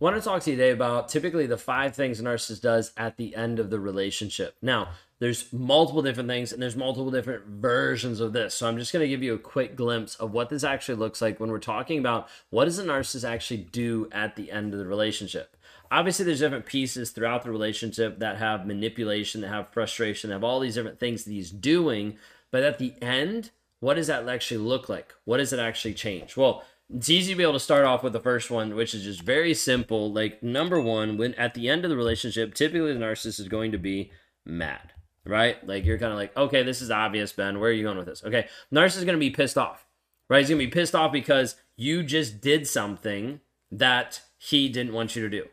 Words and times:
want 0.00 0.16
to 0.16 0.22
talk 0.22 0.42
to 0.42 0.50
you 0.50 0.56
today 0.56 0.70
about 0.70 1.08
typically 1.08 1.46
the 1.46 1.56
five 1.56 1.94
things 1.94 2.20
a 2.20 2.22
narcissist 2.22 2.60
does 2.60 2.92
at 2.96 3.16
the 3.16 3.34
end 3.34 3.58
of 3.58 3.70
the 3.70 3.80
relationship. 3.80 4.56
Now, 4.62 4.90
there's 5.18 5.52
multiple 5.52 6.02
different 6.02 6.28
things 6.28 6.52
and 6.52 6.62
there's 6.62 6.76
multiple 6.76 7.10
different 7.10 7.46
versions 7.46 8.20
of 8.20 8.32
this. 8.32 8.54
So 8.54 8.68
I'm 8.68 8.78
just 8.78 8.92
going 8.92 9.02
to 9.02 9.08
give 9.08 9.22
you 9.22 9.34
a 9.34 9.38
quick 9.38 9.74
glimpse 9.74 10.14
of 10.16 10.32
what 10.32 10.48
this 10.48 10.62
actually 10.62 10.94
looks 10.94 11.20
like 11.20 11.40
when 11.40 11.50
we're 11.50 11.58
talking 11.58 11.98
about 11.98 12.28
what 12.50 12.66
does 12.66 12.78
a 12.78 12.84
narcissist 12.84 13.28
actually 13.28 13.68
do 13.72 14.08
at 14.12 14.36
the 14.36 14.52
end 14.52 14.72
of 14.72 14.78
the 14.78 14.86
relationship. 14.86 15.56
Obviously, 15.90 16.24
there's 16.24 16.40
different 16.40 16.66
pieces 16.66 17.10
throughout 17.10 17.42
the 17.42 17.50
relationship 17.50 18.18
that 18.18 18.36
have 18.36 18.66
manipulation, 18.66 19.40
that 19.40 19.48
have 19.48 19.72
frustration, 19.72 20.28
that 20.28 20.34
have 20.34 20.44
all 20.44 20.60
these 20.60 20.74
different 20.74 21.00
things 21.00 21.24
that 21.24 21.32
he's 21.32 21.50
doing. 21.50 22.18
But 22.50 22.62
at 22.62 22.78
the 22.78 22.94
end, 23.00 23.50
what 23.80 23.94
does 23.94 24.08
that 24.08 24.28
actually 24.28 24.58
look 24.58 24.88
like? 24.88 25.14
What 25.24 25.38
does 25.38 25.52
it 25.52 25.58
actually 25.58 25.94
change? 25.94 26.36
Well, 26.36 26.62
it's 26.94 27.10
easy 27.10 27.32
to 27.32 27.36
be 27.36 27.42
able 27.42 27.52
to 27.54 27.60
start 27.60 27.84
off 27.84 28.02
with 28.02 28.12
the 28.12 28.20
first 28.20 28.50
one, 28.50 28.74
which 28.74 28.94
is 28.94 29.04
just 29.04 29.20
very 29.22 29.52
simple. 29.54 30.12
Like 30.12 30.42
number 30.42 30.80
one, 30.80 31.16
when 31.18 31.34
at 31.34 31.54
the 31.54 31.68
end 31.68 31.84
of 31.84 31.90
the 31.90 31.96
relationship, 31.96 32.54
typically 32.54 32.92
the 32.92 33.00
narcissist 33.00 33.40
is 33.40 33.48
going 33.48 33.72
to 33.72 33.78
be 33.78 34.10
mad, 34.46 34.92
right? 35.24 35.64
Like 35.66 35.84
you're 35.84 35.98
kind 35.98 36.12
of 36.12 36.18
like, 36.18 36.34
okay, 36.36 36.62
this 36.62 36.80
is 36.80 36.90
obvious, 36.90 37.32
Ben. 37.32 37.60
Where 37.60 37.70
are 37.70 37.74
you 37.74 37.82
going 37.82 37.98
with 37.98 38.06
this? 38.06 38.24
Okay, 38.24 38.48
narcissist 38.72 38.98
is 38.98 39.04
going 39.04 39.16
to 39.16 39.20
be 39.20 39.30
pissed 39.30 39.58
off, 39.58 39.86
right? 40.30 40.38
He's 40.38 40.48
going 40.48 40.60
to 40.60 40.66
be 40.66 40.72
pissed 40.72 40.94
off 40.94 41.12
because 41.12 41.56
you 41.76 42.02
just 42.02 42.40
did 42.40 42.66
something 42.66 43.40
that 43.70 44.22
he 44.38 44.68
didn't 44.68 44.94
want 44.94 45.14
you 45.14 45.22
to 45.22 45.28
do. 45.28 45.46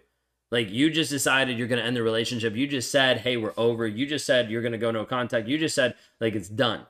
Like 0.51 0.69
you 0.69 0.89
just 0.89 1.09
decided 1.09 1.57
you're 1.57 1.67
going 1.67 1.81
to 1.81 1.85
end 1.85 1.97
the 1.97 2.03
relationship. 2.03 2.55
You 2.55 2.67
just 2.67 2.91
said, 2.91 3.19
"Hey, 3.19 3.35
we're 3.35 3.53
over." 3.57 3.85
You 3.85 4.05
just 4.05 4.25
said 4.25 4.49
you're 4.49 4.61
going 4.61 4.71
to 4.71 4.77
go 4.77 4.91
no 4.91 5.03
contact. 5.03 5.49
You 5.49 5.57
just 5.57 5.75
said 5.75 5.95
like 6.21 6.35
it's 6.35 6.47
done. 6.47 6.85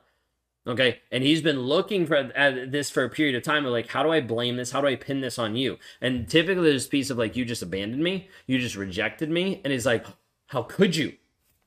Okay. 0.66 1.00
And 1.12 1.22
he's 1.22 1.42
been 1.42 1.60
looking 1.60 2.06
for 2.06 2.16
at 2.16 2.72
this 2.72 2.90
for 2.90 3.04
a 3.04 3.10
period 3.10 3.36
of 3.36 3.42
time 3.42 3.64
of 3.64 3.72
like, 3.72 3.88
how 3.88 4.02
do 4.02 4.10
I 4.10 4.20
blame 4.20 4.56
this? 4.56 4.72
How 4.72 4.80
do 4.80 4.88
I 4.88 4.96
pin 4.96 5.20
this 5.20 5.38
on 5.38 5.54
you? 5.54 5.78
And 6.00 6.28
typically 6.28 6.76
a 6.76 6.80
piece 6.80 7.10
of 7.10 7.18
like, 7.18 7.36
you 7.36 7.44
just 7.44 7.62
abandoned 7.62 8.02
me. 8.02 8.28
You 8.46 8.58
just 8.58 8.74
rejected 8.74 9.30
me. 9.30 9.60
And 9.62 9.72
he's 9.72 9.86
like, 9.86 10.06
how 10.46 10.62
could 10.62 10.96
you? 10.96 11.14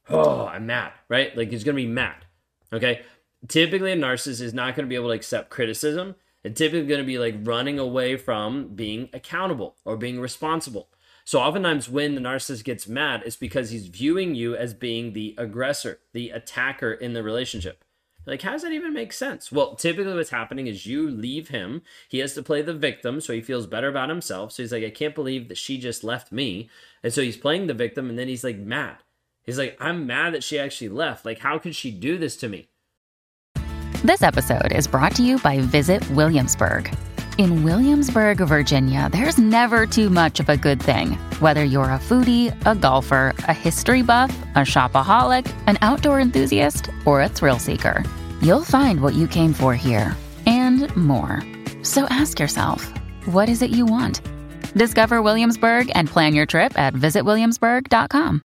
Oh, 0.09 0.47
I'm 0.47 0.65
mad. 0.65 0.93
Right. 1.07 1.35
Like 1.37 1.49
he's 1.49 1.63
to 1.75 1.81
be 1.81 1.87
mad. 1.87 2.25
Okay. 2.73 3.01
Typically 3.47 3.93
a 3.93 3.95
narcissist 3.95 4.41
is 4.41 4.53
not 4.53 4.75
to 4.75 4.89
be 4.89 4.95
able 4.95 5.09
to 5.09 5.15
accept 5.15 5.49
criticism 5.49 6.15
and 6.43 6.55
typically 6.55 6.95
to 6.95 7.03
be 7.03 7.17
like 7.17 7.35
running 7.43 7.79
away 7.79 8.17
from 8.17 8.75
being 8.75 9.09
accountable 9.13 9.75
or 9.85 9.95
being 9.95 10.19
responsible. 10.19 10.89
So 11.23 11.39
oftentimes 11.39 11.87
when 11.87 12.15
the 12.15 12.21
narcissist 12.21 12.63
gets 12.63 12.87
mad, 12.87 13.21
it's 13.25 13.35
because 13.35 13.69
he's 13.69 13.87
viewing 13.87 14.35
you 14.35 14.55
as 14.55 14.73
being 14.73 15.13
the 15.13 15.35
aggressor, 15.37 15.99
the 16.11 16.31
attacker 16.31 16.91
in 16.91 17.13
the 17.13 17.23
relationship. 17.23 17.85
Like, 18.25 18.41
how 18.41 18.51
does 18.51 18.61
that 18.61 18.71
even 18.71 18.93
make 18.93 19.13
sense? 19.13 19.51
Well, 19.51 19.75
typically 19.75 20.13
what's 20.13 20.29
happening 20.29 20.67
is 20.67 20.85
you 20.85 21.09
leave 21.09 21.49
him. 21.49 21.81
He 22.07 22.19
has 22.19 22.33
to 22.35 22.43
play 22.43 22.61
the 22.61 22.73
victim, 22.73 23.21
so 23.21 23.33
he 23.33 23.41
feels 23.41 23.65
better 23.65 23.87
about 23.87 24.09
himself. 24.09 24.51
So 24.51 24.63
he's 24.63 24.71
like, 24.71 24.83
I 24.83 24.89
can't 24.89 25.15
believe 25.15 25.47
that 25.47 25.57
she 25.57 25.77
just 25.77 26.03
left 26.03 26.31
me. 26.31 26.69
And 27.03 27.11
so 27.13 27.21
he's 27.21 27.37
playing 27.37 27.67
the 27.67 27.73
victim, 27.73 28.09
and 28.09 28.19
then 28.19 28.27
he's 28.27 28.43
like 28.43 28.57
mad. 28.57 28.97
He's 29.43 29.57
like, 29.57 29.77
I'm 29.79 30.05
mad 30.05 30.33
that 30.33 30.43
she 30.43 30.59
actually 30.59 30.89
left. 30.89 31.25
Like, 31.25 31.39
how 31.39 31.57
could 31.57 31.75
she 31.75 31.91
do 31.91 32.17
this 32.17 32.37
to 32.37 32.49
me? 32.49 32.69
This 34.03 34.21
episode 34.21 34.71
is 34.73 34.87
brought 34.87 35.15
to 35.15 35.23
you 35.23 35.39
by 35.39 35.59
Visit 35.59 36.07
Williamsburg. 36.11 36.95
In 37.39 37.63
Williamsburg, 37.63 38.39
Virginia, 38.39 39.07
there's 39.13 39.37
never 39.37 39.85
too 39.85 40.09
much 40.09 40.41
of 40.41 40.49
a 40.49 40.57
good 40.57 40.83
thing. 40.83 41.13
Whether 41.39 41.63
you're 41.63 41.85
a 41.85 41.97
foodie, 41.97 42.53
a 42.65 42.75
golfer, 42.75 43.33
a 43.47 43.53
history 43.53 44.01
buff, 44.01 44.37
a 44.55 44.65
shopaholic, 44.65 45.49
an 45.65 45.77
outdoor 45.81 46.19
enthusiast, 46.19 46.89
or 47.05 47.21
a 47.21 47.29
thrill 47.29 47.57
seeker, 47.57 48.03
you'll 48.41 48.65
find 48.65 48.99
what 48.99 49.13
you 49.13 49.25
came 49.25 49.53
for 49.53 49.73
here 49.73 50.17
and 50.45 50.93
more. 50.97 51.41
So 51.81 52.03
ask 52.09 52.41
yourself, 52.41 52.91
what 53.23 53.47
is 53.47 53.61
it 53.61 53.71
you 53.71 53.85
want? 53.85 54.19
Discover 54.73 55.21
Williamsburg 55.21 55.89
and 55.95 56.09
plan 56.09 56.35
your 56.35 56.45
trip 56.45 56.77
at 56.77 56.93
visitwilliamsburg.com. 56.93 58.41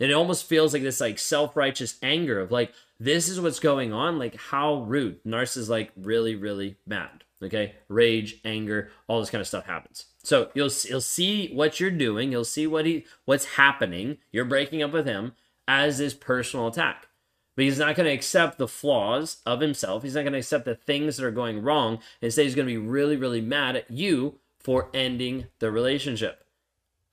It 0.00 0.12
almost 0.14 0.46
feels 0.46 0.72
like 0.72 0.82
this 0.82 1.02
like 1.02 1.18
self-righteous 1.18 1.98
anger 2.02 2.40
of 2.40 2.50
like, 2.50 2.72
this 2.98 3.28
is 3.28 3.42
what's 3.42 3.60
going 3.60 3.92
on. 3.92 4.18
Like 4.18 4.36
how 4.36 4.84
rude. 4.84 5.22
Narciss 5.24 5.58
is 5.58 5.68
like 5.68 5.92
really, 5.98 6.34
really 6.34 6.76
mad. 6.86 7.24
Okay, 7.42 7.74
rage, 7.88 8.40
anger, 8.44 8.90
all 9.08 9.20
this 9.20 9.28
kind 9.28 9.40
of 9.42 9.46
stuff 9.46 9.66
happens. 9.66 10.06
So 10.22 10.50
you'll 10.54 10.70
you'll 10.88 11.00
see 11.02 11.52
what 11.52 11.78
you're 11.78 11.90
doing. 11.90 12.32
You'll 12.32 12.44
see 12.44 12.66
what 12.66 12.86
he 12.86 13.04
what's 13.26 13.44
happening. 13.56 14.18
You're 14.32 14.46
breaking 14.46 14.82
up 14.82 14.92
with 14.92 15.06
him 15.06 15.32
as 15.68 15.98
this 15.98 16.14
personal 16.14 16.68
attack. 16.68 17.08
But 17.54 17.64
he's 17.64 17.78
not 17.78 17.96
going 17.96 18.06
to 18.06 18.12
accept 18.12 18.58
the 18.58 18.68
flaws 18.68 19.38
of 19.46 19.60
himself. 19.60 20.02
He's 20.02 20.14
not 20.14 20.22
going 20.22 20.34
to 20.34 20.38
accept 20.38 20.66
the 20.66 20.74
things 20.74 21.16
that 21.16 21.24
are 21.24 21.30
going 21.30 21.62
wrong. 21.62 22.00
Instead, 22.20 22.44
he's 22.44 22.54
going 22.54 22.68
to 22.68 22.72
be 22.72 22.76
really, 22.76 23.16
really 23.16 23.40
mad 23.40 23.76
at 23.76 23.90
you 23.90 24.38
for 24.60 24.90
ending 24.92 25.46
the 25.58 25.70
relationship. 25.70 26.44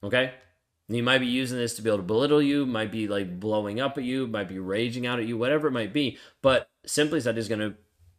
Okay? 0.04 0.34
He 0.90 1.02
might 1.02 1.20
be 1.20 1.28
using 1.28 1.58
this 1.58 1.76
to 1.76 1.82
be 1.82 1.90
able 1.90 2.00
to 2.00 2.04
belittle 2.04 2.42
you, 2.42 2.66
might 2.66 2.92
be 2.92 3.08
like 3.08 3.40
blowing 3.40 3.80
up 3.80 3.98
at 3.98 4.04
you, 4.04 4.28
might 4.28 4.50
be 4.50 4.60
raging 4.60 5.08
out 5.08 5.18
at 5.18 5.26
you, 5.26 5.38
whatever 5.38 5.70
it 5.70 5.72
might 5.72 5.94
be. 5.94 6.18
But 6.42 6.68
simply 6.86 7.22
said, 7.22 7.38
he's 7.38 7.48
going 7.48 7.62
to 7.62 7.76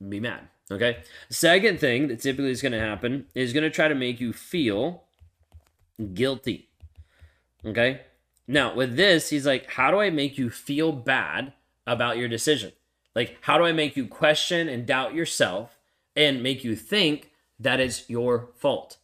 be 0.08 0.18
mad. 0.18 0.48
Okay. 0.70 1.02
Second 1.28 1.78
thing 1.78 2.08
that 2.08 2.20
typically 2.20 2.50
is 2.50 2.62
going 2.62 2.72
to 2.72 2.80
happen 2.80 3.26
is 3.34 3.52
going 3.52 3.64
to 3.64 3.70
try 3.70 3.88
to 3.88 3.94
make 3.94 4.20
you 4.20 4.32
feel 4.32 5.04
guilty. 6.14 6.68
Okay. 7.64 8.00
Now, 8.46 8.74
with 8.74 8.96
this, 8.96 9.30
he's 9.30 9.46
like, 9.46 9.70
how 9.70 9.90
do 9.90 10.00
I 10.00 10.10
make 10.10 10.38
you 10.38 10.50
feel 10.50 10.92
bad 10.92 11.52
about 11.86 12.18
your 12.18 12.28
decision? 12.28 12.72
Like, 13.14 13.38
how 13.42 13.58
do 13.58 13.64
I 13.64 13.72
make 13.72 13.96
you 13.96 14.06
question 14.06 14.68
and 14.68 14.86
doubt 14.86 15.14
yourself 15.14 15.78
and 16.16 16.42
make 16.42 16.64
you 16.64 16.76
think 16.76 17.30
that 17.58 17.80
it's 17.80 18.08
your 18.08 18.48
fault? 18.56 18.98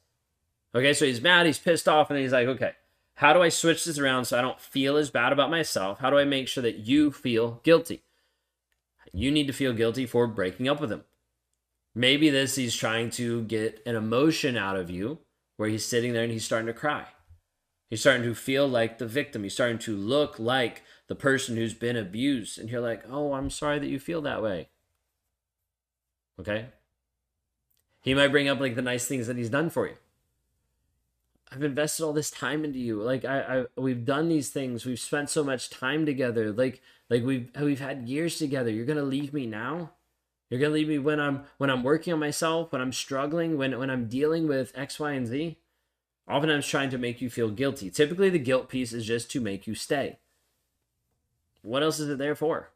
Okay. 0.74 0.94
So 0.94 1.04
he's 1.04 1.20
mad, 1.20 1.46
he's 1.46 1.58
pissed 1.58 1.88
off, 1.88 2.10
and 2.10 2.18
he's 2.18 2.32
like, 2.32 2.48
okay, 2.48 2.72
how 3.14 3.34
do 3.34 3.42
I 3.42 3.50
switch 3.50 3.84
this 3.84 3.98
around 3.98 4.24
so 4.24 4.38
I 4.38 4.42
don't 4.42 4.60
feel 4.60 4.96
as 4.96 5.10
bad 5.10 5.32
about 5.32 5.50
myself? 5.50 5.98
How 5.98 6.08
do 6.08 6.18
I 6.18 6.24
make 6.24 6.48
sure 6.48 6.62
that 6.62 6.78
you 6.78 7.10
feel 7.10 7.60
guilty? 7.62 8.02
You 9.12 9.30
need 9.30 9.46
to 9.46 9.52
feel 9.52 9.74
guilty 9.74 10.06
for 10.06 10.26
breaking 10.26 10.68
up 10.68 10.80
with 10.80 10.90
him. 10.90 11.04
Maybe 11.94 12.30
this 12.30 12.56
he's 12.56 12.76
trying 12.76 13.10
to 13.10 13.42
get 13.42 13.82
an 13.84 13.96
emotion 13.96 14.56
out 14.56 14.76
of 14.76 14.90
you 14.90 15.18
where 15.56 15.68
he's 15.68 15.84
sitting 15.84 16.12
there 16.12 16.22
and 16.22 16.32
he's 16.32 16.44
starting 16.44 16.66
to 16.66 16.72
cry. 16.72 17.06
He's 17.88 18.00
starting 18.00 18.22
to 18.22 18.34
feel 18.34 18.68
like 18.68 18.98
the 18.98 19.06
victim. 19.06 19.42
He's 19.42 19.52
starting 19.52 19.78
to 19.80 19.96
look 19.96 20.38
like 20.38 20.82
the 21.08 21.16
person 21.16 21.56
who's 21.56 21.74
been 21.74 21.96
abused. 21.96 22.58
And 22.58 22.70
you're 22.70 22.80
like, 22.80 23.02
oh, 23.10 23.32
I'm 23.32 23.50
sorry 23.50 23.80
that 23.80 23.88
you 23.88 23.98
feel 23.98 24.22
that 24.22 24.42
way. 24.42 24.68
Okay? 26.38 26.66
He 28.00 28.14
might 28.14 28.28
bring 28.28 28.48
up 28.48 28.60
like 28.60 28.76
the 28.76 28.82
nice 28.82 29.06
things 29.06 29.26
that 29.26 29.36
he's 29.36 29.50
done 29.50 29.70
for 29.70 29.88
you. 29.88 29.96
I've 31.52 31.64
invested 31.64 32.04
all 32.04 32.12
this 32.12 32.30
time 32.30 32.64
into 32.64 32.78
you. 32.78 33.02
Like 33.02 33.24
I, 33.24 33.40
I 33.40 33.64
we've 33.76 34.04
done 34.04 34.28
these 34.28 34.50
things. 34.50 34.86
We've 34.86 35.00
spent 35.00 35.28
so 35.28 35.42
much 35.42 35.68
time 35.68 36.06
together. 36.06 36.52
Like 36.52 36.80
like 37.08 37.24
we've 37.24 37.50
we've 37.60 37.80
had 37.80 38.08
years 38.08 38.38
together. 38.38 38.70
You're 38.70 38.86
gonna 38.86 39.02
leave 39.02 39.34
me 39.34 39.46
now? 39.46 39.90
You're 40.50 40.60
gonna 40.60 40.74
leave 40.74 40.88
me 40.88 40.98
when 40.98 41.20
I'm 41.20 41.44
when 41.58 41.70
I'm 41.70 41.84
working 41.84 42.12
on 42.12 42.18
myself, 42.18 42.72
when 42.72 42.82
I'm 42.82 42.92
struggling, 42.92 43.56
when 43.56 43.78
when 43.78 43.88
I'm 43.88 44.08
dealing 44.08 44.48
with 44.48 44.72
X, 44.76 44.98
Y, 44.98 45.12
and 45.12 45.26
Z. 45.26 45.56
Oftentimes 46.28 46.66
trying 46.66 46.90
to 46.90 46.98
make 46.98 47.20
you 47.20 47.30
feel 47.30 47.50
guilty. 47.50 47.90
Typically 47.90 48.28
the 48.28 48.38
guilt 48.38 48.68
piece 48.68 48.92
is 48.92 49.06
just 49.06 49.30
to 49.30 49.40
make 49.40 49.66
you 49.66 49.74
stay. 49.74 50.18
What 51.62 51.82
else 51.82 51.98
is 52.00 52.08
it 52.08 52.18
there 52.18 52.34
for? 52.34 52.70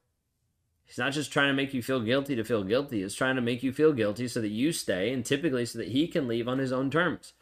He's 0.84 0.98
not 0.98 1.12
just 1.12 1.32
trying 1.32 1.48
to 1.48 1.54
make 1.54 1.72
you 1.72 1.82
feel 1.82 2.00
guilty 2.00 2.36
to 2.36 2.44
feel 2.44 2.62
guilty. 2.62 3.02
He's 3.02 3.14
trying 3.14 3.36
to 3.36 3.42
make 3.42 3.62
you 3.62 3.72
feel 3.72 3.92
guilty 3.92 4.28
so 4.28 4.40
that 4.40 4.48
you 4.48 4.72
stay 4.72 5.12
and 5.12 5.24
typically 5.24 5.66
so 5.66 5.78
that 5.78 5.88
he 5.88 6.06
can 6.06 6.28
leave 6.28 6.46
on 6.46 6.58
his 6.58 6.72
own 6.72 6.90
terms 6.90 7.32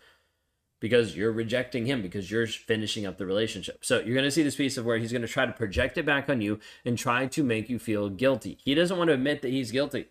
because 0.80 1.16
you're 1.16 1.32
rejecting 1.32 1.86
him 1.86 2.02
because 2.02 2.30
you're 2.30 2.46
finishing 2.46 3.06
up 3.06 3.18
the 3.18 3.26
relationship. 3.26 3.84
So 3.84 3.98
you're 3.98 4.14
going 4.14 4.24
to 4.24 4.30
see 4.30 4.42
this 4.42 4.56
piece 4.56 4.76
of 4.76 4.84
where 4.84 4.98
he's 4.98 5.12
going 5.12 5.22
to 5.22 5.28
try 5.28 5.46
to 5.46 5.52
project 5.52 5.98
it 5.98 6.06
back 6.06 6.28
on 6.28 6.40
you 6.40 6.60
and 6.84 6.96
try 6.96 7.26
to 7.26 7.42
make 7.42 7.68
you 7.68 7.78
feel 7.78 8.08
guilty. 8.08 8.58
He 8.62 8.74
doesn't 8.74 8.96
want 8.96 9.08
to 9.08 9.14
admit 9.14 9.42
that 9.42 9.50
he's 9.50 9.70
guilty. 9.70 10.06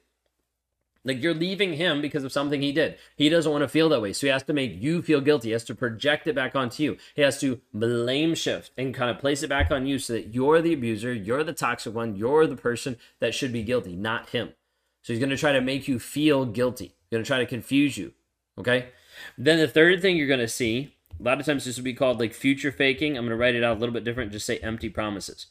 Like 1.03 1.23
you're 1.23 1.33
leaving 1.33 1.73
him 1.73 2.01
because 2.01 2.23
of 2.23 2.31
something 2.31 2.61
he 2.61 2.71
did. 2.71 2.95
He 3.15 3.27
doesn't 3.27 3.51
want 3.51 3.63
to 3.63 3.67
feel 3.67 3.89
that 3.89 4.01
way. 4.01 4.13
So 4.13 4.27
he 4.27 4.31
has 4.31 4.43
to 4.43 4.53
make 4.53 4.81
you 4.81 5.01
feel 5.01 5.19
guilty. 5.19 5.49
He 5.49 5.53
has 5.53 5.63
to 5.65 5.75
project 5.75 6.27
it 6.27 6.35
back 6.35 6.55
onto 6.55 6.83
you. 6.83 6.97
He 7.15 7.23
has 7.23 7.39
to 7.41 7.61
blame 7.73 8.35
shift 8.35 8.71
and 8.77 8.93
kind 8.93 9.09
of 9.09 9.17
place 9.17 9.41
it 9.41 9.49
back 9.49 9.71
on 9.71 9.87
you 9.87 9.97
so 9.97 10.13
that 10.13 10.33
you're 10.33 10.61
the 10.61 10.73
abuser, 10.73 11.11
you're 11.11 11.43
the 11.43 11.53
toxic 11.53 11.95
one, 11.95 12.15
you're 12.15 12.45
the 12.45 12.55
person 12.55 12.97
that 13.19 13.33
should 13.33 13.51
be 13.51 13.63
guilty, 13.63 13.95
not 13.95 14.29
him. 14.29 14.53
So 15.01 15.13
he's 15.13 15.19
going 15.19 15.31
to 15.31 15.37
try 15.37 15.51
to 15.51 15.61
make 15.61 15.87
you 15.87 15.97
feel 15.97 16.45
guilty. 16.45 16.95
He's 17.09 17.11
going 17.11 17.23
to 17.23 17.27
try 17.27 17.39
to 17.39 17.47
confuse 17.47 17.97
you. 17.97 18.13
Okay? 18.59 18.89
Then 19.37 19.57
the 19.57 19.67
third 19.67 20.01
thing 20.01 20.17
you're 20.17 20.27
going 20.27 20.39
to 20.39 20.47
see, 20.47 20.95
a 21.19 21.23
lot 21.23 21.39
of 21.39 21.47
times 21.47 21.65
this 21.65 21.77
would 21.77 21.83
be 21.83 21.95
called 21.95 22.19
like 22.19 22.33
future 22.35 22.71
faking. 22.71 23.17
I'm 23.17 23.25
going 23.25 23.31
to 23.31 23.35
write 23.35 23.55
it 23.55 23.63
out 23.63 23.77
a 23.77 23.79
little 23.79 23.93
bit 23.93 24.03
different, 24.03 24.31
just 24.31 24.45
say 24.45 24.59
empty 24.59 24.89
promises. 24.89 25.47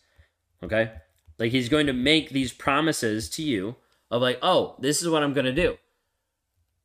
Okay? 0.62 0.93
Like 1.41 1.50
he's 1.50 1.69
going 1.69 1.87
to 1.87 1.93
make 1.93 2.31
these 2.31 2.53
promises 2.53 3.29
to 3.31 3.43
you 3.43 3.75
of 4.11 4.23
like, 4.23 4.39
oh, 4.43 4.77
this 4.79 5.03
is 5.03 5.09
what 5.09 5.23
I'm 5.23 5.33
going 5.33 5.47
to 5.47 5.53
do. 5.53 5.77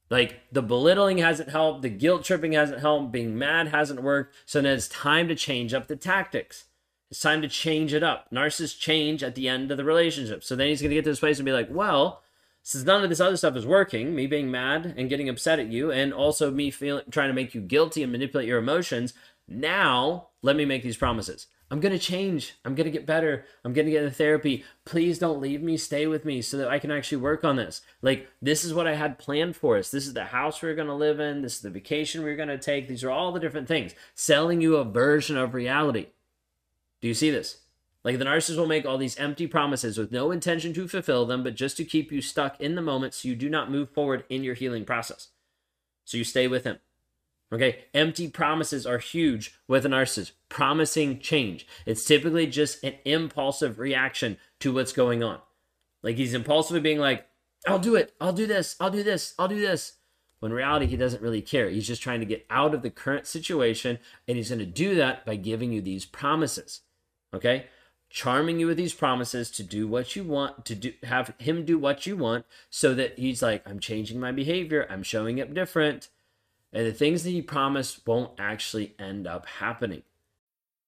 Like 0.10 0.42
the 0.52 0.62
belittling 0.62 1.18
hasn't 1.18 1.50
helped, 1.50 1.82
the 1.82 1.90
guilt 1.90 2.24
tripping 2.24 2.54
hasn't 2.54 2.82
helped, 2.82 3.12
being 3.12 3.38
mad 3.38 3.70
hasn't 3.70 4.04
worked. 4.04 4.36
So 4.46 4.62
then 4.62 4.74
it's 4.74 4.88
time 4.88 5.28
to 5.28 5.36
change 5.36 5.74
up 5.74 5.88
the 5.88 5.96
tactics. 5.96 6.66
It's 7.10 7.22
time 7.22 7.42
to 7.42 7.48
change 7.48 7.94
it 7.94 8.04
up. 8.04 8.30
Narcissists 8.32 8.80
change 8.80 9.24
at 9.24 9.36
the 9.36 9.48
end 9.48 9.72
of 9.72 9.78
the 9.78 9.84
relationship. 9.84 10.44
So 10.44 10.56
then 10.56 10.68
he's 10.68 10.82
going 10.82 10.90
to 10.90 10.96
get 10.96 11.04
to 11.04 11.10
this 11.12 11.20
place 11.20 11.40
and 11.40 11.46
be 11.46 11.54
like, 11.54 11.70
well, 11.72 12.22
since 12.62 12.84
none 12.84 13.04
of 13.04 13.10
this 13.10 13.20
other 13.20 13.38
stuff 13.38 13.56
is 13.56 13.66
working, 13.66 14.16
me 14.16 14.26
being 14.26 14.50
mad 14.50 14.94
and 14.98 15.10
getting 15.10 15.30
upset 15.30 15.60
at 15.60 15.68
you, 15.68 15.92
and 15.92 16.12
also 16.14 16.50
me 16.50 16.72
feeling 16.72 17.04
trying 17.12 17.30
to 17.30 17.34
make 17.34 17.54
you 17.54 17.62
guilty 17.62 18.02
and 18.02 18.12
manipulate 18.12 18.48
your 18.48 18.58
emotions, 18.58 19.14
Now, 19.48 20.30
let 20.42 20.56
me 20.56 20.66
make 20.66 20.82
these 20.82 20.98
promises. 20.98 21.48
I'm 21.72 21.80
going 21.80 21.94
to 21.94 22.00
change. 22.00 22.56
I'm 22.64 22.76
going 22.76 22.86
to 22.86 22.92
get 22.92 23.08
better. 23.08 23.46
I'm 23.64 23.74
going 23.74 23.86
to 23.86 23.92
get 23.92 24.04
into 24.04 24.16
therapy. 24.16 24.64
Please 24.86 25.18
don't 25.18 25.42
leave 25.42 25.64
me. 25.64 25.78
Stay 25.78 26.06
with 26.06 26.24
me 26.24 26.42
so 26.42 26.58
that 26.58 26.70
I 26.70 26.78
can 26.78 26.92
actually 26.92 27.18
work 27.18 27.44
on 27.44 27.56
this. 27.56 27.82
Like, 28.04 28.30
this 28.40 28.64
is 28.64 28.74
what 28.74 28.86
I 28.86 28.94
had 28.94 29.18
planned 29.18 29.56
for 29.56 29.78
us. 29.78 29.90
This 29.90 30.06
is 30.06 30.14
the 30.14 30.26
house 30.26 30.62
we 30.62 30.70
are 30.70 30.76
going 30.76 30.88
to 30.88 30.94
live 30.94 31.20
in. 31.20 31.42
This 31.42 31.56
is 31.56 31.62
the 31.62 31.72
vacation 31.72 32.24
we 32.24 32.30
are 32.30 32.36
going 32.36 32.50
to 32.50 32.60
take. 32.60 32.88
These 32.88 33.04
are 33.04 33.10
all 33.10 33.32
the 33.32 33.40
different 33.40 33.68
things. 33.68 33.96
Selling 34.14 34.62
you 34.62 34.76
a 34.76 34.84
version 34.84 35.38
of 35.38 35.56
reality. 35.56 36.08
Do 37.02 37.08
you 37.08 37.16
see 37.16 37.32
this? 37.32 37.62
Like, 38.04 38.20
the 38.20 38.26
narcissist 38.26 38.58
will 38.58 38.68
make 38.68 38.86
all 38.86 39.00
these 39.00 39.18
empty 39.18 39.48
promises 39.48 39.98
with 39.98 40.12
no 40.12 40.30
intention 40.30 40.72
to 40.76 40.88
fulfill 40.88 41.26
them, 41.26 41.44
but 41.44 41.56
just 41.56 41.78
to 41.78 41.84
keep 41.84 42.12
you 42.12 42.22
stuck 42.22 42.62
in 42.62 42.76
the 42.76 42.82
moment 42.84 43.16
so 43.16 43.28
you 43.28 43.36
do 43.36 43.50
not 43.50 43.72
move 43.72 43.90
forward 43.90 44.24
in 44.30 44.44
your 44.44 44.54
healing 44.54 44.86
process. 44.86 45.30
So 46.04 46.18
you 46.18 46.24
stay 46.24 46.48
with 46.48 46.64
him. 46.64 46.78
Okay, 47.56 47.86
empty 47.94 48.28
promises 48.28 48.86
are 48.86 48.98
huge 48.98 49.58
with 49.66 49.86
a 49.86 49.90
narcissist. 49.90 50.34
Promising 50.50 51.20
change. 51.20 51.66
It's 51.86 52.04
typically 52.04 52.48
just 52.48 52.84
an 52.84 52.96
impulsive 53.06 53.80
reaction 53.80 54.36
to 54.60 54.74
what's 54.74 54.92
going 54.92 55.24
on. 55.24 55.40
Like 56.04 56.18
he's 56.18 56.34
impulsively 56.34 56.82
being 56.82 57.00
like, 57.00 57.26
I'll 57.66 57.80
do 57.80 57.96
it, 57.96 58.14
I'll 58.20 58.34
do 58.34 58.46
this, 58.46 58.76
I'll 58.82 58.92
do 58.92 59.04
this, 59.04 59.34
I'll 59.40 59.48
do 59.48 59.62
this. 59.62 59.94
When 60.42 60.52
reality, 60.52 60.86
he 60.86 60.98
doesn't 60.98 61.22
really 61.22 61.42
care. 61.42 61.70
He's 61.70 61.88
just 61.88 62.02
trying 62.02 62.20
to 62.20 62.26
get 62.26 62.46
out 62.50 62.74
of 62.74 62.82
the 62.82 62.90
current 62.90 63.26
situation, 63.26 64.00
and 64.28 64.36
he's 64.36 64.50
going 64.50 64.60
to 64.60 64.66
do 64.66 64.94
that 64.96 65.26
by 65.26 65.38
giving 65.38 65.72
you 65.72 65.80
these 65.82 66.04
promises. 66.04 66.82
Okay? 67.34 67.68
Charming 68.10 68.60
you 68.60 68.68
with 68.68 68.76
these 68.76 68.94
promises 68.94 69.50
to 69.52 69.64
do 69.64 69.88
what 69.88 70.14
you 70.18 70.26
want, 70.26 70.66
to 70.66 70.76
do 70.76 70.92
have 71.04 71.34
him 71.40 71.64
do 71.64 71.80
what 71.80 72.06
you 72.06 72.18
want, 72.18 72.46
so 72.70 72.94
that 72.96 73.18
he's 73.18 73.42
like, 73.42 73.64
I'm 73.66 73.80
changing 73.80 74.20
my 74.20 74.34
behavior, 74.34 74.86
I'm 74.90 75.04
showing 75.04 75.40
up 75.40 75.54
different 75.54 76.10
and 76.76 76.86
the 76.86 76.94
things 76.94 77.24
that 77.24 77.32
you 77.32 77.42
promise 77.42 78.02
won't 78.06 78.34
actually 78.38 78.94
end 79.00 79.28
up 79.28 79.46
happening. 79.48 80.04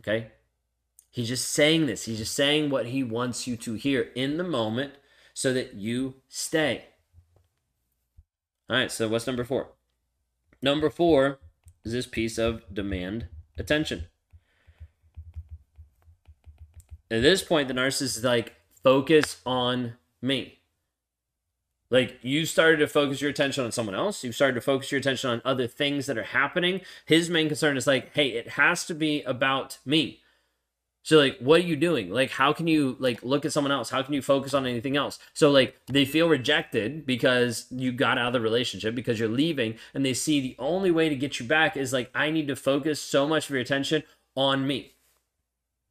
Okay? 0.00 0.28
He's 1.10 1.28
just 1.28 1.50
saying 1.50 1.86
this. 1.86 2.04
He's 2.04 2.18
just 2.18 2.34
saying 2.34 2.70
what 2.70 2.86
he 2.86 3.02
wants 3.02 3.46
you 3.46 3.56
to 3.58 3.74
hear 3.74 4.10
in 4.14 4.36
the 4.36 4.44
moment 4.44 4.94
so 5.34 5.52
that 5.52 5.74
you 5.74 6.16
stay. 6.28 6.84
All 8.68 8.76
right, 8.76 8.90
so 8.90 9.08
what's 9.08 9.26
number 9.26 9.44
four? 9.44 9.72
Number 10.62 10.90
four 10.90 11.40
is 11.84 11.92
this 11.92 12.06
piece 12.06 12.38
of 12.38 12.62
demand 12.72 13.26
attention. 13.58 14.06
At 17.10 17.22
this 17.22 17.42
point, 17.42 17.66
the 17.66 17.74
narcissist 17.74 18.18
is 18.18 18.24
like, 18.24 18.54
focus 18.84 19.40
on 19.44 19.94
me. 20.22 20.59
Like 21.90 22.18
you 22.22 22.46
started 22.46 22.78
to 22.78 22.86
focus 22.86 23.20
your 23.20 23.30
attention 23.30 23.64
on 23.64 23.72
someone 23.72 23.96
else. 23.96 24.22
You've 24.22 24.34
started 24.34 24.54
to 24.54 24.60
focus 24.60 24.92
your 24.92 25.00
attention 25.00 25.30
on 25.30 25.42
other 25.44 25.66
things 25.66 26.06
that 26.06 26.16
are 26.16 26.22
happening. 26.22 26.82
His 27.04 27.28
main 27.28 27.48
concern 27.48 27.76
is 27.76 27.86
like, 27.86 28.14
hey, 28.14 28.28
it 28.28 28.50
has 28.50 28.86
to 28.86 28.94
be 28.94 29.22
about 29.22 29.78
me. 29.84 30.20
So 31.02 31.18
like, 31.18 31.38
what 31.38 31.60
are 31.60 31.66
you 31.66 31.76
doing? 31.76 32.10
Like, 32.10 32.30
how 32.30 32.52
can 32.52 32.66
you 32.66 32.96
like 33.00 33.22
look 33.22 33.44
at 33.44 33.52
someone 33.52 33.72
else? 33.72 33.90
How 33.90 34.02
can 34.02 34.14
you 34.14 34.22
focus 34.22 34.52
on 34.52 34.66
anything 34.66 34.96
else? 34.96 35.18
So 35.32 35.50
like, 35.50 35.76
they 35.86 36.04
feel 36.04 36.28
rejected 36.28 37.06
because 37.06 37.66
you 37.70 37.90
got 37.90 38.18
out 38.18 38.28
of 38.28 38.32
the 38.34 38.40
relationship 38.40 38.94
because 38.94 39.18
you're 39.18 39.28
leaving, 39.28 39.76
and 39.94 40.04
they 40.04 40.14
see 40.14 40.40
the 40.40 40.56
only 40.58 40.90
way 40.90 41.08
to 41.08 41.16
get 41.16 41.40
you 41.40 41.46
back 41.46 41.76
is 41.76 41.92
like, 41.92 42.10
I 42.14 42.30
need 42.30 42.48
to 42.48 42.56
focus 42.56 43.00
so 43.00 43.26
much 43.26 43.46
of 43.46 43.50
your 43.50 43.60
attention 43.60 44.02
on 44.36 44.66
me. 44.66 44.94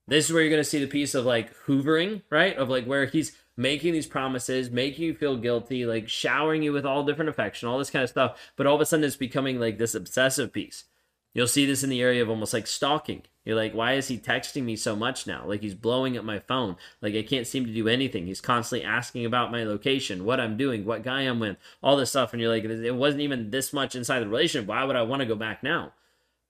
This 0.08 0.26
is 0.26 0.34
where 0.34 0.44
you're 0.44 0.52
gonna 0.52 0.64
see 0.64 0.80
the 0.80 0.88
piece 0.88 1.16
of 1.16 1.26
like 1.26 1.56
hoovering, 1.66 2.22
right? 2.30 2.56
Of 2.56 2.70
like 2.70 2.86
where 2.86 3.06
he's 3.08 3.36
making 3.60 3.92
these 3.92 4.08
promises, 4.08 4.72
making 4.72 5.04
you 5.04 5.14
feel 5.14 5.36
guilty, 5.36 5.86
like 5.86 6.08
showering 6.08 6.64
you 6.64 6.72
with 6.72 6.86
all 6.86 7.04
different 7.04 7.28
affection, 7.28 7.68
all 7.68 7.78
this 7.78 7.90
kind 7.90 8.04
of 8.04 8.10
stuff. 8.10 8.40
But 8.56 8.66
all 8.66 8.76
of 8.76 8.82
a 8.82 8.86
sudden, 8.86 9.04
it's 9.04 9.18
becoming 9.18 9.60
like 9.60 9.78
this 9.78 9.94
obsessive 9.94 10.54
piece. 10.54 10.86
You'll 11.34 11.46
see 11.46 11.66
this 11.66 11.84
in 11.84 11.90
the 11.90 12.02
area 12.02 12.22
of 12.22 12.30
almost 12.30 12.54
like 12.54 12.68
stalking. 12.68 13.24
You're 13.44 13.58
like, 13.58 13.74
why 13.74 13.94
is 13.94 14.08
he 14.08 14.18
texting 14.18 14.64
me 14.64 14.78
so 14.78 14.96
much 14.96 15.28
now? 15.28 15.44
Like 15.46 15.62
he's 15.62 15.76
blowing 15.76 16.18
up 16.18 16.24
my 16.24 16.40
phone. 16.40 16.78
Like 17.02 17.16
I 17.16 17.22
can't 17.22 17.46
seem 17.46 17.66
to 17.66 17.74
do 17.74 17.90
anything. 17.90 18.28
He's 18.28 18.40
constantly 18.40 18.88
asking 18.88 19.26
about 19.26 19.52
my 19.52 19.66
location, 19.66 20.24
what 20.24 20.40
I'm 20.40 20.56
doing, 20.56 20.86
what 20.86 21.04
guy 21.04 21.24
I'm 21.24 21.42
with, 21.42 21.58
all 21.84 21.98
this 21.98 22.12
stuff. 22.12 22.32
And 22.32 22.42
you're 22.42 22.52
like, 22.52 22.64
it 22.64 22.96
wasn't 22.96 23.22
even 23.24 23.52
this 23.52 23.74
much 23.74 23.94
inside 23.94 24.22
the 24.22 24.30
relationship. 24.30 24.70
Why 24.70 24.86
would 24.86 24.96
I 24.96 25.02
want 25.02 25.20
to 25.20 25.26
go 25.26 25.36
back 25.36 25.64
now? 25.64 25.92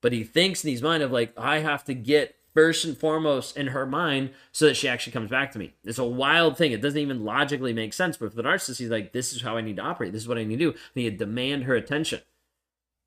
But 0.01 0.13
he 0.13 0.23
thinks 0.23 0.63
in 0.63 0.69
his 0.69 0.83
mind 0.83 1.01
of 1.01 1.11
like, 1.11 1.33
I 1.37 1.59
have 1.59 1.83
to 1.85 1.95
get 1.95 2.35
first 2.53 2.85
and 2.85 2.97
foremost 2.97 3.57
in 3.57 3.67
her 3.67 3.85
mind 3.85 4.31
so 4.51 4.65
that 4.65 4.75
she 4.75 4.87
actually 4.87 5.13
comes 5.13 5.29
back 5.29 5.51
to 5.51 5.59
me. 5.59 5.73
It's 5.83 5.99
a 5.99 6.03
wild 6.03 6.57
thing. 6.57 6.71
It 6.71 6.81
doesn't 6.81 6.99
even 6.99 7.23
logically 7.23 7.73
make 7.73 7.93
sense. 7.93 8.17
But 8.17 8.31
for 8.31 8.35
the 8.35 8.43
narcissist, 8.43 8.79
he's 8.79 8.89
like, 8.89 9.13
this 9.13 9.33
is 9.33 9.41
how 9.41 9.57
I 9.57 9.61
need 9.61 9.77
to 9.77 9.83
operate. 9.83 10.13
This 10.13 10.23
is 10.23 10.27
what 10.27 10.37
I 10.37 10.43
need 10.43 10.59
to 10.59 10.71
do. 10.71 10.77
I 10.77 10.99
need 10.99 11.09
to 11.11 11.25
demand 11.25 11.63
her 11.65 11.75
attention. 11.75 12.21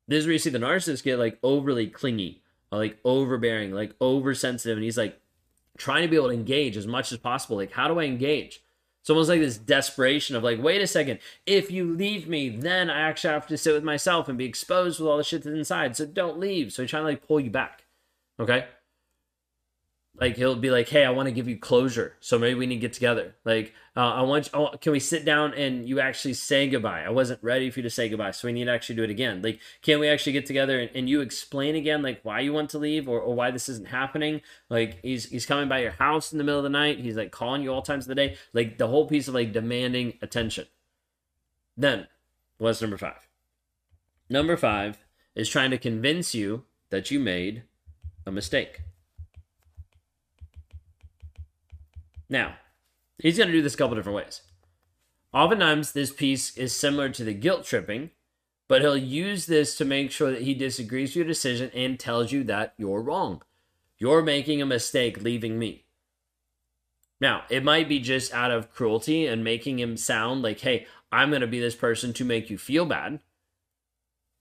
This 0.07 0.19
is 0.19 0.25
where 0.25 0.33
you 0.33 0.39
see 0.39 0.49
the 0.49 0.59
narcissist 0.59 1.03
get 1.03 1.19
like 1.19 1.39
overly 1.43 1.87
clingy, 1.87 2.41
like 2.71 2.97
overbearing, 3.03 3.71
like 3.71 3.95
oversensitive. 4.01 4.77
And 4.77 4.83
he's 4.83 4.97
like 4.97 5.19
trying 5.77 6.03
to 6.03 6.07
be 6.07 6.15
able 6.15 6.29
to 6.29 6.33
engage 6.33 6.77
as 6.77 6.87
much 6.87 7.11
as 7.11 7.17
possible. 7.17 7.57
Like, 7.57 7.71
how 7.71 7.87
do 7.87 7.99
I 7.99 8.03
engage? 8.03 8.61
It's 9.01 9.09
almost 9.09 9.27
like 9.27 9.41
this 9.41 9.57
desperation 9.57 10.37
of 10.37 10.43
like, 10.43 10.63
wait 10.63 10.81
a 10.81 10.87
second, 10.87 11.19
if 11.45 11.69
you 11.69 11.93
leave 11.93 12.29
me, 12.29 12.47
then 12.47 12.89
I 12.89 13.01
actually 13.01 13.33
have 13.33 13.47
to 13.47 13.57
sit 13.57 13.73
with 13.73 13.83
myself 13.83 14.29
and 14.29 14.37
be 14.37 14.45
exposed 14.45 14.99
with 14.99 15.09
all 15.09 15.17
the 15.17 15.25
shit 15.25 15.43
that's 15.43 15.53
inside. 15.53 15.97
So 15.97 16.05
don't 16.05 16.39
leave. 16.39 16.71
So 16.71 16.83
he's 16.83 16.89
trying 16.89 17.03
to 17.03 17.09
like 17.09 17.27
pull 17.27 17.41
you 17.41 17.49
back. 17.49 17.83
Okay 18.39 18.65
like 20.19 20.37
he'll 20.37 20.55
be 20.55 20.69
like 20.69 20.89
hey 20.89 21.03
i 21.05 21.09
want 21.09 21.27
to 21.27 21.31
give 21.31 21.47
you 21.47 21.57
closure 21.57 22.15
so 22.19 22.37
maybe 22.37 22.53
we 22.53 22.67
need 22.67 22.75
to 22.75 22.81
get 22.81 22.93
together. 22.93 23.35
Like 23.45 23.73
uh, 23.95 24.13
i 24.13 24.21
want 24.21 24.47
you, 24.47 24.59
oh, 24.59 24.77
can 24.77 24.91
we 24.91 24.99
sit 24.99 25.25
down 25.25 25.53
and 25.53 25.87
you 25.87 25.99
actually 25.99 26.33
say 26.35 26.67
goodbye? 26.67 27.03
I 27.03 27.09
wasn't 27.09 27.43
ready 27.43 27.69
for 27.69 27.79
you 27.79 27.83
to 27.83 27.89
say 27.89 28.09
goodbye 28.09 28.31
so 28.31 28.47
we 28.47 28.53
need 28.53 28.65
to 28.65 28.71
actually 28.71 28.95
do 28.95 29.03
it 29.03 29.09
again. 29.09 29.41
Like 29.41 29.59
can 29.81 29.99
we 29.99 30.07
actually 30.07 30.33
get 30.33 30.45
together 30.45 30.79
and, 30.79 30.89
and 30.95 31.09
you 31.09 31.21
explain 31.21 31.75
again 31.75 32.01
like 32.01 32.21
why 32.23 32.41
you 32.41 32.53
want 32.53 32.69
to 32.71 32.77
leave 32.77 33.07
or, 33.07 33.19
or 33.19 33.35
why 33.35 33.51
this 33.51 33.69
isn't 33.69 33.87
happening? 33.87 34.41
Like 34.69 34.99
he's 35.01 35.29
he's 35.29 35.45
coming 35.45 35.67
by 35.67 35.79
your 35.79 35.91
house 35.91 36.31
in 36.31 36.37
the 36.37 36.43
middle 36.43 36.59
of 36.59 36.63
the 36.63 36.69
night 36.69 36.99
he's 36.99 37.17
like 37.17 37.31
calling 37.31 37.63
you 37.63 37.73
all 37.73 37.81
times 37.81 38.05
of 38.05 38.09
the 38.09 38.15
day 38.15 38.37
like 38.53 38.77
the 38.77 38.87
whole 38.87 39.07
piece 39.07 39.27
of 39.27 39.33
like 39.33 39.51
demanding 39.51 40.17
attention. 40.21 40.67
Then 41.75 42.07
what's 42.57 42.81
number 42.81 42.97
five? 42.97 43.27
Number 44.29 44.57
five 44.57 44.99
is 45.35 45.49
trying 45.49 45.71
to 45.71 45.77
convince 45.77 46.35
you 46.35 46.63
that 46.91 47.09
you 47.09 47.19
made 47.19 47.63
a 48.25 48.31
mistake 48.31 48.81
Now, 52.33 52.55
he's 53.19 53.37
going 53.37 53.49
to 53.49 53.53
do 53.53 53.61
this 53.61 53.75
a 53.75 53.77
couple 53.77 53.95
different 53.95 54.15
ways. 54.15 54.41
Oftentimes, 55.33 55.91
this 55.91 56.11
piece 56.11 56.57
is 56.57 56.75
similar 56.75 57.09
to 57.09 57.23
the 57.23 57.35
guilt 57.35 57.63
tripping, 57.63 58.09
but 58.67 58.81
he'll 58.81 58.97
use 58.97 59.45
this 59.45 59.77
to 59.77 59.85
make 59.85 60.09
sure 60.09 60.31
that 60.31 60.41
he 60.41 60.55
disagrees 60.55 61.11
with 61.11 61.17
your 61.17 61.25
decision 61.25 61.69
and 61.75 61.99
tells 61.99 62.31
you 62.31 62.43
that 62.45 62.73
you're 62.75 63.03
wrong. 63.03 63.43
You're 63.99 64.23
making 64.23 64.63
a 64.63 64.65
mistake 64.65 65.21
leaving 65.21 65.59
me. 65.59 65.85
Now, 67.21 67.43
it 67.51 67.63
might 67.63 67.87
be 67.87 67.99
just 67.99 68.33
out 68.33 68.49
of 68.49 68.73
cruelty 68.73 69.27
and 69.27 69.43
making 69.43 69.77
him 69.77 69.95
sound 69.95 70.41
like, 70.41 70.61
hey, 70.61 70.87
I'm 71.11 71.29
going 71.29 71.41
to 71.41 71.47
be 71.47 71.59
this 71.59 71.75
person 71.75 72.13
to 72.13 72.25
make 72.25 72.49
you 72.49 72.57
feel 72.57 72.87
bad. 72.87 73.19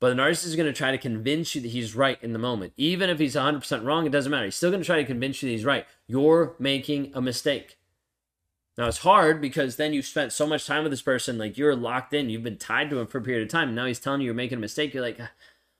But 0.01 0.17
the 0.17 0.21
narcissist 0.21 0.47
is 0.47 0.57
going 0.57 0.67
to 0.67 0.73
try 0.73 0.91
to 0.93 0.99
convince 0.99 1.55
you 1.55 1.61
that 1.61 1.69
he's 1.69 1.95
right 1.95 2.19
in 2.23 2.33
the 2.33 2.39
moment. 2.39 2.73
Even 2.77 3.09
if 3.09 3.21
he's 3.21 3.37
100% 3.37 3.85
wrong, 3.85 4.05
it 4.05 4.11
doesn't 4.11 4.33
matter. 4.33 4.47
He's 4.47 4.57
still 4.57 4.71
going 4.71 4.83
to 4.83 4.87
try 4.87 4.97
to 4.97 5.05
convince 5.05 5.43
you 5.43 5.49
that 5.49 5.53
he's 5.53 5.65
right. 5.65 5.87
You're 6.09 6.57
making 6.59 7.13
a 7.15 7.21
mistake. 7.21 7.79
Now 8.79 8.89
it's 8.89 8.99
hard 8.99 9.41
because 9.41 9.77
then 9.77 9.93
you've 9.93 10.07
spent 10.07 10.33
so 10.33 10.47
much 10.47 10.67
time 10.67 10.83
with 10.83 10.93
this 10.93 11.03
person, 11.03 11.39
like 11.39 11.59
you're 11.59 11.77
locked 11.77 12.15
in, 12.15 12.31
you've 12.31 12.43
been 12.43 12.57
tied 12.57 12.89
to 12.91 12.99
him 12.99 13.07
for 13.07 13.19
a 13.19 13.23
period 13.23 13.43
of 13.43 13.49
time. 13.49 13.69
And 13.69 13.77
now 13.77 13.87
he's 13.87 14.01
telling 14.01 14.21
you 14.21 14.27
you're 14.27 14.35
making 14.35 14.59
a 14.59 14.61
mistake. 14.63 14.95
You're 14.95 15.03
like, 15.03 15.19
ah, 15.21 15.31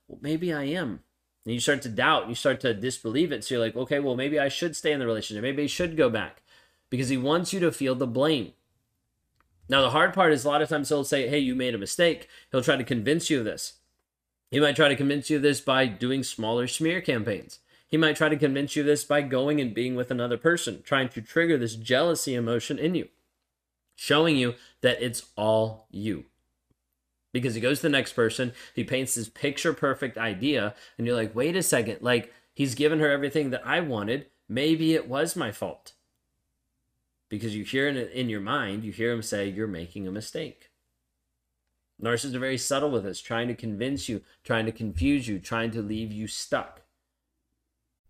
well, 0.09 0.19
maybe 0.21 0.53
I 0.53 0.65
am. 0.65 1.01
And 1.45 1.55
you 1.55 1.61
start 1.61 1.83
to 1.83 1.89
doubt, 1.89 2.29
you 2.29 2.35
start 2.35 2.61
to 2.61 2.75
disbelieve 2.75 3.33
it. 3.33 3.45
So 3.45 3.55
you're 3.55 3.65
like, 3.65 3.77
okay, 3.77 3.99
well, 3.99 4.15
maybe 4.15 4.39
I 4.39 4.49
should 4.49 4.77
stay 4.77 4.93
in 4.93 5.01
the 5.01 5.07
relationship. 5.07 5.43
Maybe 5.43 5.65
I 5.65 5.67
should 5.67 5.97
go 5.97 6.11
back 6.11 6.43
because 6.91 7.09
he 7.09 7.17
wants 7.17 7.53
you 7.53 7.61
to 7.61 7.73
feel 7.73 7.95
the 7.95 8.07
blame. 8.07 8.53
Now, 9.69 9.81
the 9.81 9.91
hard 9.91 10.13
part 10.13 10.33
is 10.33 10.45
a 10.45 10.49
lot 10.49 10.61
of 10.61 10.69
times 10.69 10.91
he'll 10.91 11.05
say, 11.05 11.29
hey, 11.29 11.39
you 11.39 11.55
made 11.55 11.75
a 11.75 11.79
mistake. 11.79 12.29
He'll 12.51 12.63
try 12.63 12.77
to 12.77 12.85
convince 12.85 13.31
you 13.31 13.39
of 13.39 13.45
this. 13.47 13.75
He 14.51 14.61
might 14.61 14.77
try 14.77 14.89
to 14.89 14.97
convince 14.97 15.31
you 15.31 15.37
of 15.37 15.43
this 15.43 15.63
by 15.63 15.87
doing 15.87 16.23
smaller 16.23 16.67
smear 16.69 17.01
campaigns. 17.01 17.61
He 17.93 17.97
might 17.97 18.17
try 18.17 18.29
to 18.29 18.37
convince 18.37 18.75
you 18.75 18.83
this 18.83 19.05
by 19.05 19.21
going 19.21 19.61
and 19.61 19.73
being 19.73 19.95
with 19.95 20.11
another 20.11 20.37
person, 20.37 20.83
trying 20.83 21.11
to 21.11 21.21
trigger 21.23 21.57
this 21.57 21.77
jealousy 21.77 22.35
emotion 22.35 22.79
in 22.79 22.97
you, 22.97 23.09
showing 23.95 24.37
you 24.37 24.55
that 24.81 25.01
it's 25.01 25.27
all 25.37 25.87
you. 25.91 26.25
Because 27.33 27.55
he 27.55 27.61
goes 27.61 27.79
to 27.79 27.83
the 27.83 27.89
next 27.91 28.15
person, 28.15 28.53
he 28.75 28.83
paints 28.83 29.15
this 29.15 29.29
picture 29.29 29.73
perfect 29.73 30.19
idea, 30.19 30.75
and 30.99 31.07
you're 31.07 31.17
like, 31.17 31.35
wait 31.35 31.55
a 31.55 31.63
second, 31.63 31.99
like, 32.01 32.33
He's 32.55 32.75
given 32.75 33.01
her 33.01 33.11
everything 33.11 33.51
that 33.51 33.67
I 33.67 33.81
wanted. 33.81 34.27
Maybe 34.49 34.95
it 34.95 35.09
was 35.09 35.37
my 35.37 35.53
fault. 35.53 35.93
Because 37.31 37.57
you 37.57 37.65
hear 37.65 37.89
in, 37.89 37.97
in 37.97 38.29
your 38.29 38.41
mind, 38.41 38.85
you 38.85 38.93
hear 38.93 39.13
him 39.13 39.23
say, 39.23 39.49
You're 39.49 39.67
making 39.67 40.07
a 40.07 40.13
mistake. 40.13 40.71
Narcissists 42.03 42.35
are 42.35 42.41
very 42.41 42.59
subtle 42.59 42.91
with 42.91 43.05
this, 43.05 43.21
trying 43.21 43.49
to 43.49 43.55
convince 43.55 44.09
you, 44.09 44.23
trying 44.45 44.67
to 44.67 44.73
confuse 44.73 45.29
you, 45.29 45.39
trying 45.39 45.71
to 45.71 45.81
leave 45.81 46.13
you 46.13 46.27
stuck. 46.27 46.82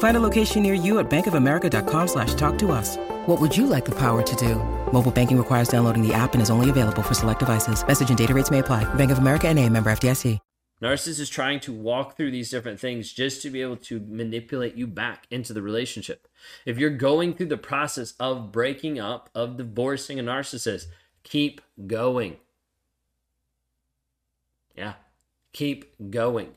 Find 0.00 0.16
a 0.16 0.20
location 0.20 0.62
near 0.62 0.72
you 0.72 0.98
at 0.98 1.10
bankofamerica.com 1.10 2.08
slash 2.08 2.32
talk 2.34 2.56
to 2.58 2.72
us. 2.72 2.96
What 3.26 3.38
would 3.38 3.54
you 3.54 3.66
like 3.66 3.84
the 3.84 3.94
power 3.94 4.22
to 4.22 4.36
do? 4.36 4.56
Mobile 4.92 5.10
banking 5.10 5.36
requires 5.36 5.68
downloading 5.68 6.06
the 6.06 6.14
app 6.14 6.32
and 6.32 6.42
is 6.42 6.50
only 6.50 6.70
available 6.70 7.02
for 7.02 7.14
select 7.14 7.38
devices. 7.38 7.86
Message 7.86 8.08
and 8.08 8.18
data 8.18 8.34
rates 8.34 8.50
may 8.50 8.60
apply. 8.60 8.92
Bank 8.94 9.10
of 9.10 9.18
America 9.18 9.46
and 9.48 9.58
a 9.58 9.68
member 9.68 9.90
FDIC. 9.90 10.38
Narcissist 10.82 11.20
is 11.20 11.28
trying 11.28 11.60
to 11.60 11.74
walk 11.74 12.16
through 12.16 12.30
these 12.30 12.48
different 12.48 12.80
things 12.80 13.12
just 13.12 13.42
to 13.42 13.50
be 13.50 13.60
able 13.60 13.76
to 13.76 14.00
manipulate 14.08 14.76
you 14.76 14.86
back 14.86 15.26
into 15.30 15.52
the 15.52 15.60
relationship. 15.60 16.26
If 16.64 16.78
you're 16.78 16.88
going 16.88 17.34
through 17.34 17.48
the 17.48 17.58
process 17.58 18.14
of 18.18 18.50
breaking 18.50 18.98
up, 18.98 19.28
of 19.34 19.58
divorcing 19.58 20.18
a 20.18 20.22
narcissist, 20.22 20.86
keep 21.22 21.60
going. 21.86 22.38
Yeah, 24.74 24.94
keep 25.52 26.10
going 26.10 26.54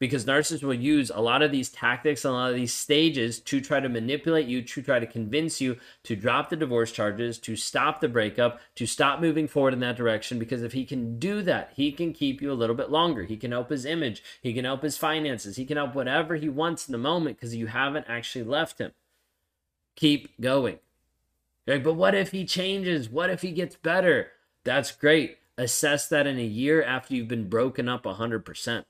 because 0.00 0.24
narcissists 0.24 0.62
will 0.62 0.74
use 0.74 1.12
a 1.14 1.20
lot 1.20 1.42
of 1.42 1.52
these 1.52 1.68
tactics 1.68 2.24
and 2.24 2.32
a 2.32 2.36
lot 2.36 2.50
of 2.50 2.56
these 2.56 2.72
stages 2.72 3.38
to 3.38 3.60
try 3.60 3.78
to 3.78 3.88
manipulate 3.88 4.46
you, 4.46 4.62
to 4.62 4.82
try 4.82 4.98
to 4.98 5.06
convince 5.06 5.60
you 5.60 5.76
to 6.02 6.16
drop 6.16 6.48
the 6.48 6.56
divorce 6.56 6.90
charges, 6.90 7.38
to 7.38 7.54
stop 7.54 8.00
the 8.00 8.08
breakup, 8.08 8.60
to 8.74 8.86
stop 8.86 9.20
moving 9.20 9.46
forward 9.46 9.74
in 9.74 9.80
that 9.80 9.96
direction. 9.96 10.38
Because 10.38 10.62
if 10.62 10.72
he 10.72 10.86
can 10.86 11.18
do 11.18 11.42
that, 11.42 11.74
he 11.76 11.92
can 11.92 12.14
keep 12.14 12.40
you 12.40 12.50
a 12.50 12.54
little 12.54 12.74
bit 12.74 12.90
longer. 12.90 13.24
He 13.24 13.36
can 13.36 13.52
help 13.52 13.68
his 13.68 13.84
image, 13.84 14.22
he 14.42 14.54
can 14.54 14.64
help 14.64 14.82
his 14.82 14.96
finances, 14.96 15.56
he 15.56 15.66
can 15.66 15.76
help 15.76 15.94
whatever 15.94 16.36
he 16.36 16.48
wants 16.48 16.88
in 16.88 16.92
the 16.92 16.98
moment 16.98 17.36
because 17.36 17.54
you 17.54 17.66
haven't 17.66 18.06
actually 18.08 18.44
left 18.44 18.80
him. 18.80 18.92
Keep 19.96 20.40
going. 20.40 20.78
But 21.66 21.94
what 21.94 22.14
if 22.14 22.30
he 22.30 22.46
changes? 22.46 23.10
What 23.10 23.28
if 23.28 23.42
he 23.42 23.52
gets 23.52 23.76
better? 23.76 24.32
That's 24.64 24.92
great. 24.92 25.36
Assess 25.58 26.08
that 26.08 26.26
in 26.26 26.38
a 26.38 26.44
year 26.44 26.82
after 26.82 27.14
you've 27.14 27.28
been 27.28 27.50
broken 27.50 27.86
up 27.86 28.04
100%. 28.04 28.84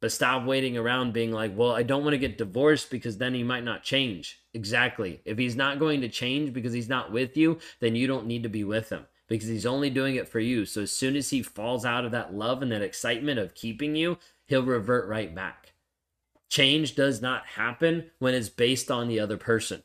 But 0.00 0.12
stop 0.12 0.44
waiting 0.44 0.76
around 0.76 1.12
being 1.12 1.32
like, 1.32 1.56
well, 1.56 1.72
I 1.72 1.82
don't 1.82 2.04
want 2.04 2.14
to 2.14 2.18
get 2.18 2.38
divorced 2.38 2.90
because 2.90 3.18
then 3.18 3.34
he 3.34 3.42
might 3.42 3.64
not 3.64 3.82
change. 3.82 4.40
Exactly. 4.54 5.20
If 5.24 5.38
he's 5.38 5.56
not 5.56 5.80
going 5.80 6.00
to 6.02 6.08
change 6.08 6.52
because 6.52 6.72
he's 6.72 6.88
not 6.88 7.10
with 7.10 7.36
you, 7.36 7.58
then 7.80 7.96
you 7.96 8.06
don't 8.06 8.26
need 8.26 8.44
to 8.44 8.48
be 8.48 8.62
with 8.62 8.90
him 8.90 9.06
because 9.26 9.48
he's 9.48 9.66
only 9.66 9.90
doing 9.90 10.14
it 10.14 10.28
for 10.28 10.40
you. 10.40 10.64
So 10.64 10.82
as 10.82 10.92
soon 10.92 11.16
as 11.16 11.30
he 11.30 11.42
falls 11.42 11.84
out 11.84 12.04
of 12.04 12.12
that 12.12 12.32
love 12.32 12.62
and 12.62 12.70
that 12.70 12.82
excitement 12.82 13.40
of 13.40 13.54
keeping 13.54 13.96
you, 13.96 14.18
he'll 14.46 14.62
revert 14.62 15.08
right 15.08 15.34
back. 15.34 15.72
Change 16.48 16.94
does 16.94 17.20
not 17.20 17.44
happen 17.44 18.10
when 18.20 18.34
it's 18.34 18.48
based 18.48 18.90
on 18.90 19.08
the 19.08 19.20
other 19.20 19.36
person. 19.36 19.82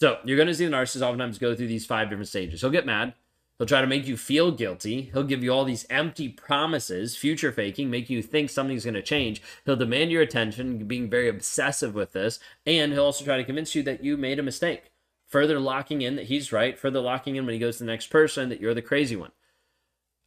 So 0.00 0.18
you're 0.24 0.36
going 0.36 0.48
to 0.48 0.54
see 0.54 0.64
the 0.64 0.72
narcissist 0.72 1.02
oftentimes 1.02 1.38
go 1.38 1.54
through 1.54 1.66
these 1.66 1.86
five 1.86 2.08
different 2.08 2.28
stages. 2.28 2.60
He'll 2.60 2.70
get 2.70 2.86
mad. 2.86 3.14
He'll 3.58 3.66
try 3.66 3.80
to 3.80 3.88
make 3.88 4.06
you 4.06 4.16
feel 4.16 4.52
guilty. 4.52 5.10
He'll 5.12 5.24
give 5.24 5.42
you 5.42 5.52
all 5.52 5.64
these 5.64 5.84
empty 5.90 6.28
promises, 6.28 7.16
future 7.16 7.50
faking, 7.50 7.90
make 7.90 8.08
you 8.08 8.22
think 8.22 8.50
something's 8.50 8.84
going 8.84 8.94
to 8.94 9.02
change. 9.02 9.42
He'll 9.64 9.74
demand 9.74 10.12
your 10.12 10.22
attention, 10.22 10.86
being 10.86 11.10
very 11.10 11.28
obsessive 11.28 11.92
with 11.92 12.12
this. 12.12 12.38
And 12.64 12.92
he'll 12.92 13.04
also 13.04 13.24
try 13.24 13.36
to 13.36 13.44
convince 13.44 13.74
you 13.74 13.82
that 13.82 14.04
you 14.04 14.16
made 14.16 14.38
a 14.38 14.44
mistake, 14.44 14.92
further 15.26 15.58
locking 15.58 16.02
in 16.02 16.14
that 16.14 16.26
he's 16.26 16.52
right, 16.52 16.78
further 16.78 17.00
locking 17.00 17.34
in 17.34 17.46
when 17.46 17.52
he 17.52 17.58
goes 17.58 17.78
to 17.78 17.84
the 17.84 17.90
next 17.90 18.10
person 18.10 18.48
that 18.48 18.60
you're 18.60 18.74
the 18.74 18.82
crazy 18.82 19.16
one. 19.16 19.32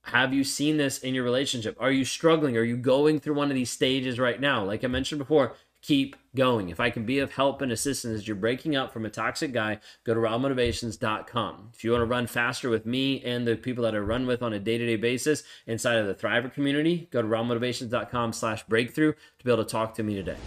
Have 0.05 0.33
you 0.33 0.43
seen 0.43 0.75
this 0.75 0.97
in 0.97 1.13
your 1.13 1.23
relationship? 1.23 1.77
Are 1.79 1.91
you 1.91 2.03
struggling? 2.03 2.57
Are 2.57 2.63
you 2.63 2.75
going 2.75 3.19
through 3.19 3.35
one 3.35 3.49
of 3.49 3.55
these 3.55 3.71
stages 3.71 4.19
right 4.19 4.41
now? 4.41 4.63
Like 4.63 4.83
I 4.83 4.87
mentioned 4.87 5.19
before, 5.19 5.55
keep 5.81 6.15
going. 6.35 6.69
If 6.69 6.79
I 6.79 6.89
can 6.89 7.05
be 7.05 7.19
of 7.19 7.33
help 7.33 7.61
and 7.61 7.71
assistance 7.71 8.19
as 8.19 8.27
you're 8.27 8.35
breaking 8.35 8.75
up 8.75 8.93
from 8.93 9.05
a 9.05 9.09
toxic 9.09 9.51
guy, 9.51 9.79
go 10.03 10.13
to 10.13 10.19
rawmotivations.com. 10.19 11.71
If 11.73 11.83
you 11.83 11.91
want 11.91 12.01
to 12.01 12.05
run 12.05 12.27
faster 12.27 12.69
with 12.69 12.85
me 12.85 13.21
and 13.23 13.47
the 13.47 13.55
people 13.55 13.83
that 13.83 13.95
I 13.95 13.99
run 13.99 14.27
with 14.27 14.41
on 14.41 14.53
a 14.53 14.59
day-to-day 14.59 14.97
basis 14.97 15.43
inside 15.65 15.97
of 15.97 16.07
the 16.07 16.15
Thriver 16.15 16.53
community, 16.53 17.09
go 17.11 17.21
to 17.21 17.27
rawmotivations.com 17.27 18.33
slash 18.33 18.63
breakthrough 18.63 19.13
to 19.13 19.45
be 19.45 19.51
able 19.51 19.63
to 19.63 19.69
talk 19.69 19.95
to 19.95 20.03
me 20.03 20.15
today. 20.15 20.37